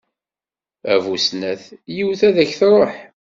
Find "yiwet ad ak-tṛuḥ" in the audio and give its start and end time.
1.93-2.93